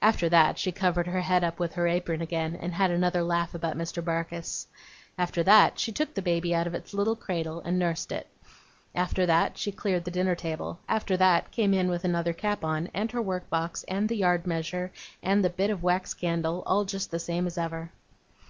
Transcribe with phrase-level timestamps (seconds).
[0.00, 3.54] After that, she covered her head up with her apron again and had another laugh
[3.54, 4.02] about Mr.
[4.02, 4.68] Barkis.
[5.18, 8.26] After that, she took the baby out of its little cradle, and nursed it.
[8.94, 12.88] After that, she cleared the dinner table; after that, came in with another cap on,
[12.94, 14.92] and her work box, and the yard measure,
[15.22, 17.90] and the bit of wax candle, all just the same as ever.